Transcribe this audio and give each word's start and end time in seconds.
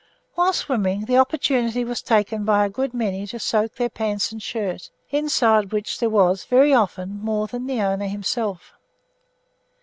While 0.33 0.53
swimming, 0.53 1.05
the 1.05 1.17
opportunity 1.19 1.83
was 1.83 2.01
taken 2.01 2.43
by 2.43 2.65
a 2.65 2.69
good 2.69 2.91
many 2.91 3.27
to 3.27 3.37
soak 3.37 3.75
their 3.75 3.87
pants 3.87 4.31
and 4.31 4.41
shirts, 4.41 4.89
inside 5.11 5.71
which 5.71 5.99
there 5.99 6.09
was, 6.09 6.43
very 6.43 6.73
often, 6.73 7.19
more 7.23 7.45
than 7.45 7.67
the 7.67 7.83
owner 7.83 8.07
himself. 8.07 8.73